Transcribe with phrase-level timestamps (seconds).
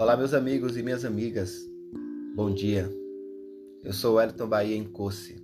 [0.00, 1.68] Olá, meus amigos e minhas amigas.
[2.34, 2.90] Bom dia.
[3.84, 5.36] Eu sou Wellington Bahia em Coce,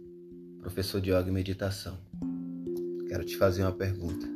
[0.60, 1.98] professor de yoga e meditação.
[3.06, 4.26] Quero te fazer uma pergunta.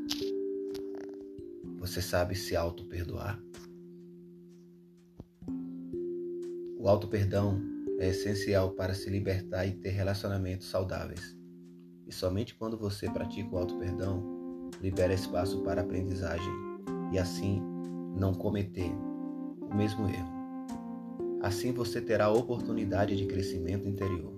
[1.78, 3.42] Você sabe se auto-perdoar?
[6.76, 7.58] O auto-perdão
[7.98, 11.34] é essencial para se libertar e ter relacionamentos saudáveis.
[12.06, 16.52] E somente quando você pratica o auto-perdão, libera espaço para aprendizagem
[17.10, 17.62] e assim
[18.14, 18.92] não cometer
[19.70, 20.40] o mesmo erro.
[21.42, 24.32] Assim você terá a oportunidade de crescimento interior.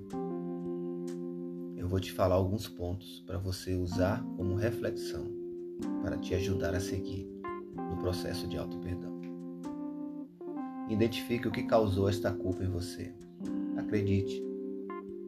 [1.77, 5.43] Eu vou te falar alguns pontos para você usar como reflexão
[6.03, 7.29] para te ajudar a seguir
[7.77, 9.21] no processo de auto-perdão.
[10.89, 13.15] Identifique o que causou esta culpa em você.
[13.77, 14.43] Acredite,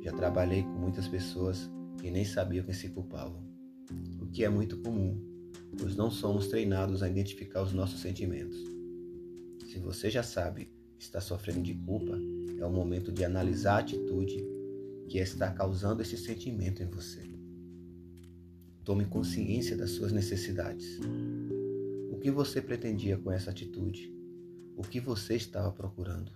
[0.02, 3.42] já trabalhei com muitas pessoas que nem sabiam que se culpavam,
[4.20, 5.18] o que é muito comum,
[5.78, 8.73] pois não somos treinados a identificar os nossos sentimentos.
[9.74, 12.16] Se você já sabe que está sofrendo de culpa,
[12.60, 14.40] é o momento de analisar a atitude
[15.08, 17.28] que está causando esse sentimento em você.
[18.84, 21.00] Tome consciência das suas necessidades.
[22.08, 24.14] O que você pretendia com essa atitude?
[24.76, 26.30] O que você estava procurando?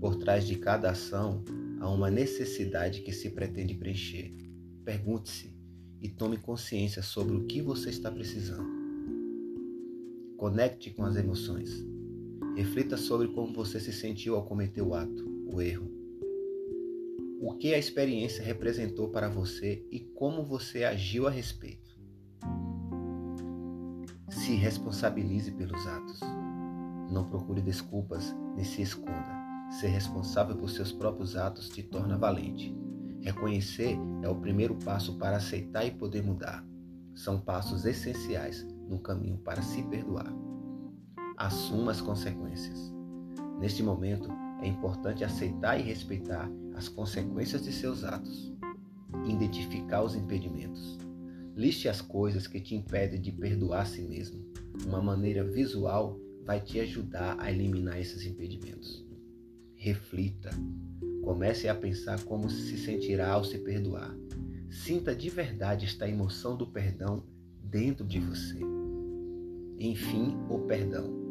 [0.00, 1.44] Por trás de cada ação
[1.78, 4.34] há uma necessidade que se pretende preencher.
[4.82, 5.54] Pergunte-se
[6.00, 8.74] e tome consciência sobre o que você está precisando.
[10.38, 11.95] Conecte com as emoções.
[12.56, 15.90] Reflita sobre como você se sentiu ao cometer o ato, o erro.
[17.38, 21.90] O que a experiência representou para você e como você agiu a respeito.
[24.30, 26.18] Se responsabilize pelos atos.
[27.12, 29.36] Não procure desculpas nem se esconda.
[29.78, 32.74] Ser responsável por seus próprios atos te torna valente.
[33.20, 36.66] Reconhecer é o primeiro passo para aceitar e poder mudar.
[37.14, 40.32] São passos essenciais no caminho para se perdoar.
[41.36, 42.90] Assuma as consequências.
[43.60, 44.30] Neste momento,
[44.62, 48.54] é importante aceitar e respeitar as consequências de seus atos.
[49.26, 50.98] Identificar os impedimentos.
[51.54, 54.42] Liste as coisas que te impedem de perdoar a si mesmo.
[54.86, 59.04] Uma maneira visual vai te ajudar a eliminar esses impedimentos.
[59.74, 60.50] Reflita.
[61.22, 64.16] Comece a pensar como se sentirá ao se perdoar.
[64.70, 67.24] Sinta de verdade esta emoção do perdão
[67.62, 68.58] dentro de você.
[69.78, 71.25] Enfim, o perdão.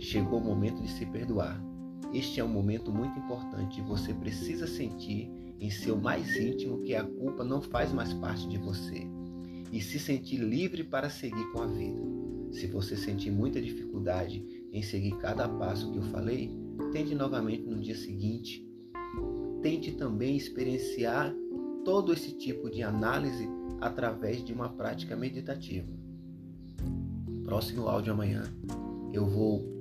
[0.00, 1.62] Chegou o momento de se perdoar.
[2.12, 6.94] Este é um momento muito importante e você precisa sentir em seu mais íntimo que
[6.94, 9.06] a culpa não faz mais parte de você
[9.72, 12.00] e se sentir livre para seguir com a vida.
[12.52, 16.56] Se você sentir muita dificuldade em seguir cada passo que eu falei,
[16.92, 18.64] tente novamente no dia seguinte.
[19.62, 21.34] Tente também experienciar
[21.84, 23.48] todo esse tipo de análise
[23.80, 25.88] através de uma prática meditativa.
[27.44, 28.44] Próximo áudio amanhã
[29.12, 29.73] eu vou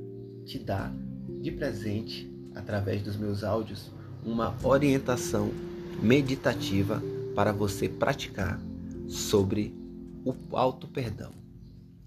[0.46, 0.94] te dar
[1.42, 3.92] de presente, através dos meus áudios,
[4.26, 5.52] uma orientação
[6.02, 7.02] meditativa
[7.36, 8.62] para você praticar
[9.08, 9.74] sobre
[10.24, 11.32] o auto perdão.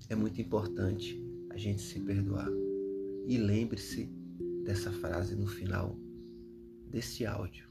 [0.08, 2.48] É muito importante a gente se perdoar.
[3.26, 4.08] E lembre-se
[4.64, 5.96] dessa frase no final
[6.90, 7.66] deste áudio.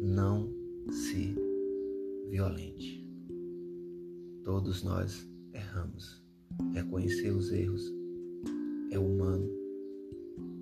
[0.00, 0.52] Não
[0.90, 1.34] se
[2.28, 3.02] violente.
[4.44, 6.22] Todos nós erramos.
[6.72, 8.03] Reconhecer os erros
[8.96, 9.50] é humano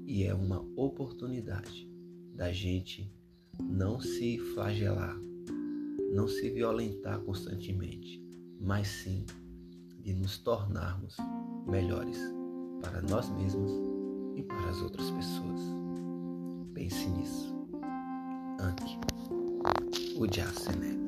[0.06, 1.90] e é uma oportunidade
[2.34, 3.12] da gente
[3.60, 5.16] não se flagelar,
[6.14, 8.22] não se violentar constantemente,
[8.60, 9.24] mas sim
[10.00, 11.16] de nos tornarmos
[11.66, 12.18] melhores
[12.80, 13.70] para nós mesmos
[14.36, 15.60] e para as outras pessoas.
[16.74, 17.54] Pense nisso.
[18.60, 18.98] Anki,
[20.16, 21.01] o Jacenet.